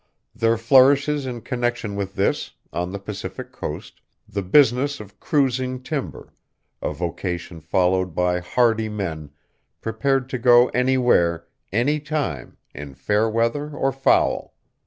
[0.33, 6.33] There flourishes in connection with this, on the Pacific coast, the business of cruising timber,
[6.81, 9.29] a vocation followed by hardy men
[9.79, 14.55] prepared to go anywhere, any time, in fair weather or foul.